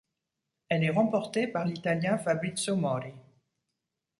[0.69, 3.13] Elle est remportée par l'Italien Fabrizio Mori.